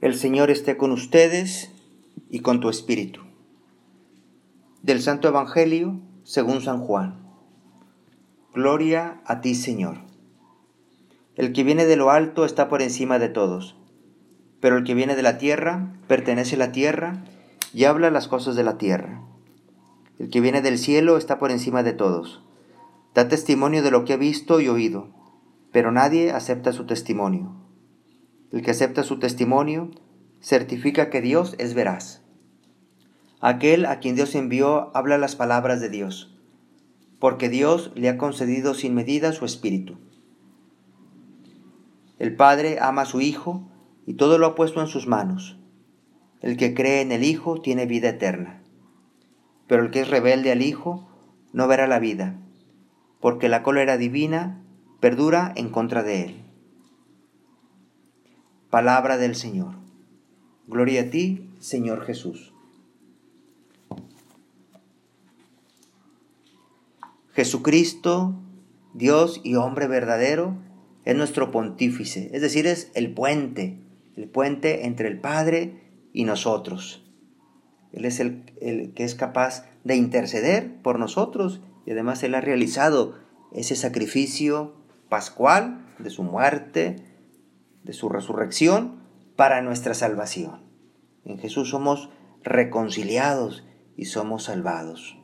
El 0.00 0.14
Señor 0.14 0.50
esté 0.50 0.78
con 0.78 0.92
ustedes 0.92 1.72
y 2.30 2.40
con 2.40 2.60
tu 2.60 2.70
espíritu. 2.70 3.20
Del 4.80 5.02
Santo 5.02 5.28
Evangelio 5.28 6.00
según 6.24 6.62
San 6.62 6.80
Juan. 6.80 7.20
Gloria 8.54 9.20
a 9.26 9.42
ti, 9.42 9.54
Señor. 9.54 9.98
El 11.36 11.52
que 11.52 11.64
viene 11.64 11.84
de 11.84 11.96
lo 11.96 12.10
alto 12.10 12.46
está 12.46 12.70
por 12.70 12.80
encima 12.80 13.18
de 13.18 13.28
todos, 13.28 13.76
pero 14.58 14.78
el 14.78 14.84
que 14.84 14.94
viene 14.94 15.16
de 15.16 15.22
la 15.22 15.36
tierra 15.36 15.92
pertenece 16.08 16.56
a 16.56 16.60
la 16.60 16.72
tierra 16.72 17.22
y 17.74 17.84
habla 17.84 18.10
las 18.10 18.26
cosas 18.26 18.56
de 18.56 18.64
la 18.64 18.78
tierra. 18.78 19.20
El 20.18 20.30
que 20.30 20.40
viene 20.40 20.62
del 20.62 20.78
cielo 20.78 21.18
está 21.18 21.38
por 21.38 21.50
encima 21.50 21.82
de 21.82 21.92
todos. 21.92 22.42
Da 23.14 23.28
testimonio 23.28 23.82
de 23.82 23.90
lo 23.90 24.06
que 24.06 24.14
ha 24.14 24.16
visto 24.16 24.62
y 24.62 24.68
oído, 24.68 25.08
pero 25.72 25.92
nadie 25.92 26.32
acepta 26.32 26.72
su 26.72 26.86
testimonio. 26.86 27.59
El 28.52 28.62
que 28.62 28.72
acepta 28.72 29.04
su 29.04 29.18
testimonio 29.18 29.90
certifica 30.40 31.10
que 31.10 31.20
Dios 31.20 31.54
es 31.58 31.74
veraz. 31.74 32.22
Aquel 33.40 33.86
a 33.86 34.00
quien 34.00 34.16
Dios 34.16 34.34
envió 34.34 34.94
habla 34.96 35.18
las 35.18 35.36
palabras 35.36 35.80
de 35.80 35.88
Dios, 35.88 36.36
porque 37.18 37.48
Dios 37.48 37.92
le 37.94 38.08
ha 38.08 38.18
concedido 38.18 38.74
sin 38.74 38.94
medida 38.94 39.32
su 39.32 39.44
espíritu. 39.44 39.98
El 42.18 42.36
Padre 42.36 42.78
ama 42.80 43.02
a 43.02 43.06
su 43.06 43.20
Hijo 43.20 43.68
y 44.06 44.14
todo 44.14 44.36
lo 44.36 44.46
ha 44.46 44.54
puesto 44.54 44.80
en 44.80 44.88
sus 44.88 45.06
manos. 45.06 45.58
El 46.42 46.56
que 46.56 46.74
cree 46.74 47.00
en 47.00 47.12
el 47.12 47.24
Hijo 47.24 47.60
tiene 47.60 47.86
vida 47.86 48.10
eterna, 48.10 48.62
pero 49.66 49.84
el 49.84 49.90
que 49.90 50.00
es 50.00 50.10
rebelde 50.10 50.50
al 50.50 50.62
Hijo 50.62 51.08
no 51.52 51.68
verá 51.68 51.86
la 51.86 51.98
vida, 51.98 52.38
porque 53.20 53.48
la 53.48 53.62
cólera 53.62 53.96
divina 53.96 54.62
perdura 55.00 55.52
en 55.56 55.70
contra 55.70 56.02
de 56.02 56.24
él. 56.24 56.49
Palabra 58.70 59.18
del 59.18 59.34
Señor. 59.34 59.74
Gloria 60.68 61.02
a 61.02 61.10
ti, 61.10 61.50
Señor 61.58 62.04
Jesús. 62.04 62.54
Jesucristo, 67.32 68.40
Dios 68.94 69.40
y 69.42 69.56
hombre 69.56 69.88
verdadero, 69.88 70.56
es 71.04 71.16
nuestro 71.16 71.50
pontífice, 71.50 72.30
es 72.32 72.42
decir, 72.42 72.68
es 72.68 72.92
el 72.94 73.12
puente, 73.12 73.80
el 74.16 74.28
puente 74.28 74.86
entre 74.86 75.08
el 75.08 75.18
Padre 75.18 75.80
y 76.12 76.22
nosotros. 76.22 77.04
Él 77.92 78.04
es 78.04 78.20
el, 78.20 78.44
el, 78.60 78.92
que 78.92 79.02
es 79.02 79.16
capaz 79.16 79.64
de 79.82 79.96
interceder 79.96 80.80
por 80.82 81.00
nosotros 81.00 81.60
y 81.86 81.90
además 81.90 82.22
Él 82.22 82.36
ha 82.36 82.40
realizado 82.40 83.18
ese 83.52 83.74
sacrificio 83.74 84.76
pascual 85.08 85.84
de 85.98 86.10
su 86.10 86.22
muerte, 86.22 87.09
de 87.84 87.92
su 87.92 88.08
resurrección 88.08 89.00
para 89.36 89.62
nuestra 89.62 89.94
salvación. 89.94 90.62
En 91.24 91.38
Jesús 91.38 91.70
somos 91.70 92.10
reconciliados 92.42 93.64
y 93.96 94.06
somos 94.06 94.44
salvados. 94.44 95.18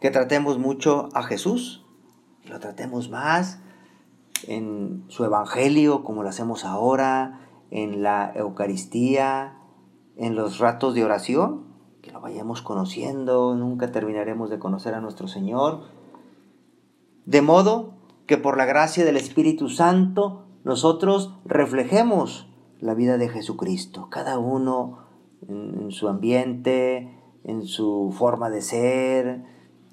Que 0.00 0.10
tratemos 0.10 0.58
mucho 0.58 1.08
a 1.14 1.22
Jesús, 1.22 1.84
lo 2.48 2.60
tratemos 2.60 3.08
más 3.10 3.60
en 4.46 5.04
su 5.08 5.24
Evangelio 5.24 6.04
como 6.04 6.22
lo 6.22 6.28
hacemos 6.28 6.64
ahora, 6.64 7.40
en 7.70 8.02
la 8.02 8.32
Eucaristía, 8.34 9.56
en 10.16 10.34
los 10.36 10.58
ratos 10.58 10.94
de 10.94 11.04
oración, 11.04 11.64
que 12.02 12.12
lo 12.12 12.20
vayamos 12.20 12.62
conociendo, 12.62 13.54
nunca 13.54 13.90
terminaremos 13.90 14.50
de 14.50 14.58
conocer 14.58 14.94
a 14.94 15.00
nuestro 15.00 15.26
Señor, 15.26 15.84
de 17.24 17.40
modo 17.40 17.94
que 18.26 18.38
por 18.38 18.56
la 18.56 18.64
gracia 18.64 19.04
del 19.04 19.16
Espíritu 19.16 19.68
Santo 19.68 20.44
nosotros 20.64 21.34
reflejemos 21.44 22.48
la 22.80 22.94
vida 22.94 23.18
de 23.18 23.28
Jesucristo, 23.28 24.08
cada 24.10 24.38
uno 24.38 24.98
en, 25.48 25.90
su 25.90 26.08
ambiente, 26.08 27.10
en 27.44 27.64
su 27.64 28.14
forma 28.16 28.50
de 28.50 28.62
ser, 28.62 29.42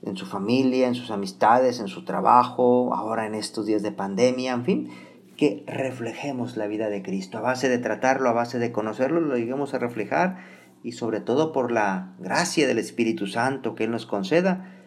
en 0.02 0.16
su 0.16 0.26
familia, 0.26 0.88
en 0.88 0.96
sus 0.96 1.12
amistades, 1.12 1.80
en 1.80 1.88
su 1.88 2.06
trabajo, 2.06 2.94
ahora 2.94 3.26
en 3.26 3.36
estos 3.36 3.66
días 3.66 3.84
de 3.84 3.92
pandemia, 3.92 4.54
en 4.54 4.66
fin, 4.66 4.90
que 5.38 5.64
reflejemos 5.68 6.58
la 6.58 6.68
vida 6.68 6.90
de 6.90 7.04
Cristo, 7.04 7.38
a 7.38 7.42
base 7.42 7.68
de 7.70 7.78
tratarlo, 7.78 8.30
a 8.30 8.34
base 8.34 8.60
de 8.60 8.72
conocerlo, 8.72 9.20
lo 9.20 9.38
lleguemos 9.38 9.74
a 9.74 9.80
reflejar 9.80 10.38
y 10.84 10.94
sobre 10.94 11.20
todo 11.20 11.52
por 11.52 11.72
la 11.72 12.16
gracia 12.20 12.68
del 12.68 12.80
Espíritu 12.80 13.28
Santo 13.28 13.76
que 13.76 13.86
Él 13.86 13.92
nos 13.92 14.06
conceda, 14.06 14.81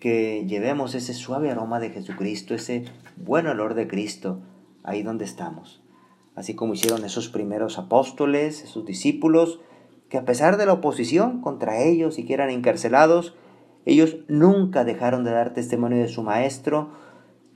que 0.00 0.46
llevemos 0.46 0.94
ese 0.94 1.12
suave 1.14 1.50
aroma 1.50 1.78
de 1.78 1.90
Jesucristo, 1.90 2.54
ese 2.54 2.84
buen 3.16 3.46
olor 3.46 3.74
de 3.74 3.86
Cristo, 3.86 4.40
ahí 4.82 5.02
donde 5.02 5.26
estamos. 5.26 5.82
Así 6.34 6.54
como 6.54 6.72
hicieron 6.72 7.04
esos 7.04 7.28
primeros 7.28 7.78
apóstoles, 7.78 8.64
esos 8.64 8.86
discípulos, 8.86 9.60
que 10.08 10.16
a 10.16 10.24
pesar 10.24 10.56
de 10.56 10.64
la 10.66 10.72
oposición 10.72 11.42
contra 11.42 11.82
ellos 11.82 12.18
y 12.18 12.24
que 12.24 12.32
eran 12.32 12.50
encarcelados, 12.50 13.34
ellos 13.84 14.16
nunca 14.26 14.84
dejaron 14.84 15.22
de 15.22 15.32
dar 15.32 15.52
testimonio 15.52 15.98
de 15.98 16.08
su 16.08 16.22
Maestro, 16.22 16.90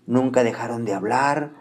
nunca 0.07 0.45
dejaron 0.45 0.85
de 0.85 0.93
hablar. 0.93 1.55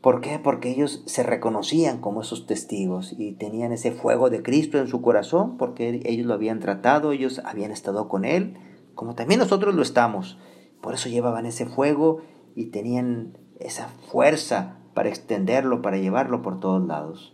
¿Por 0.00 0.20
qué? 0.20 0.38
Porque 0.38 0.70
ellos 0.70 1.02
se 1.06 1.22
reconocían 1.22 2.00
como 2.00 2.22
esos 2.22 2.46
testigos 2.46 3.14
y 3.16 3.32
tenían 3.32 3.72
ese 3.72 3.92
fuego 3.92 4.30
de 4.30 4.42
Cristo 4.42 4.78
en 4.78 4.88
su 4.88 5.00
corazón, 5.00 5.56
porque 5.58 6.00
ellos 6.04 6.26
lo 6.26 6.34
habían 6.34 6.58
tratado, 6.58 7.12
ellos 7.12 7.40
habían 7.44 7.70
estado 7.70 8.08
con 8.08 8.24
Él, 8.24 8.56
como 8.98 9.14
también 9.14 9.38
nosotros 9.38 9.76
lo 9.76 9.82
estamos. 9.82 10.38
Por 10.80 10.92
eso 10.92 11.08
llevaban 11.08 11.46
ese 11.46 11.66
fuego 11.66 12.20
y 12.56 12.72
tenían 12.72 13.38
esa 13.60 13.86
fuerza 14.10 14.78
para 14.92 15.08
extenderlo, 15.08 15.82
para 15.82 15.98
llevarlo 15.98 16.42
por 16.42 16.58
todos 16.58 16.84
lados. 16.84 17.32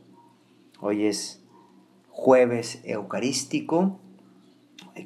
Hoy 0.78 1.06
es 1.06 1.42
jueves 2.10 2.82
eucarístico. 2.84 3.98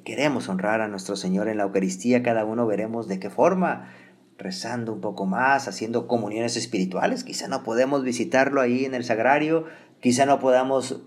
Queremos 0.05 0.49
honrar 0.49 0.81
a 0.81 0.89
nuestro 0.89 1.15
Señor 1.15 1.47
en 1.47 1.59
la 1.59 1.63
Eucaristía. 1.63 2.25
Cada 2.25 2.45
uno 2.45 2.67
veremos 2.67 3.07
de 3.07 3.21
qué 3.21 3.31
forma. 3.31 3.93
Rezando 4.37 4.93
un 4.93 5.01
poco 5.01 5.27
más, 5.27 5.69
haciendo 5.69 6.09
comuniones 6.09 6.57
espirituales. 6.57 7.23
Quizá 7.23 7.47
no 7.47 7.63
podemos 7.63 8.03
visitarlo 8.03 8.61
ahí 8.61 8.85
en 8.85 8.97
el 8.97 9.05
sagrario. 9.05 9.67
Quizá 10.01 10.27
no 10.27 10.41
podamos 10.41 11.03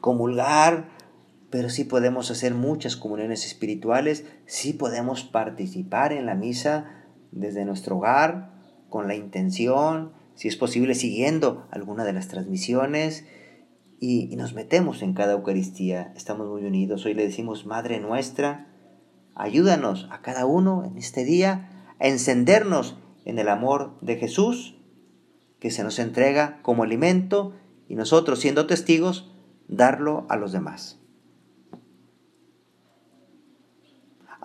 comulgar 0.00 0.95
pero 1.50 1.70
sí 1.70 1.84
podemos 1.84 2.30
hacer 2.30 2.54
muchas 2.54 2.96
comuniones 2.96 3.46
espirituales, 3.46 4.24
sí 4.46 4.72
podemos 4.72 5.24
participar 5.24 6.12
en 6.12 6.26
la 6.26 6.34
misa 6.34 7.04
desde 7.30 7.64
nuestro 7.64 7.96
hogar, 7.96 8.54
con 8.88 9.08
la 9.08 9.14
intención, 9.14 10.12
si 10.34 10.48
es 10.48 10.56
posible 10.56 10.94
siguiendo 10.94 11.66
alguna 11.70 12.04
de 12.04 12.12
las 12.12 12.28
transmisiones, 12.28 13.24
y, 13.98 14.34
nos 14.36 14.52
metemos 14.52 15.02
en 15.02 15.14
cada 15.14 15.32
Eucaristía, 15.32 16.12
estamos 16.16 16.48
muy 16.48 16.64
unidos. 16.64 17.06
Hoy 17.06 17.14
le 17.14 17.24
decimos, 17.24 17.64
Madre 17.64 17.98
nuestra, 17.98 18.66
ayúdanos 19.34 20.06
a 20.10 20.20
cada 20.20 20.44
uno 20.44 20.84
en 20.84 20.98
este 20.98 21.24
día 21.24 21.94
a 21.98 22.06
encendernos 22.06 22.98
en 23.24 23.38
el 23.38 23.48
amor 23.48 23.98
de 24.02 24.16
Jesús, 24.16 24.76
que 25.58 25.70
se 25.70 25.82
nos 25.82 25.98
entrega 25.98 26.60
como 26.62 26.82
alimento, 26.82 27.54
y 27.88 27.94
nosotros, 27.94 28.40
siendo 28.40 28.66
testigos, 28.66 29.32
darlo 29.68 30.26
a 30.28 30.36
los 30.36 30.52
demás. 30.52 31.00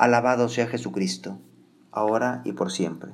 Alabado 0.02 0.50
sea 0.50 0.66
Jesucristo, 0.66 1.38
ahora 1.92 2.42
y 2.44 2.54
por 2.54 2.72
siempre. 2.72 3.12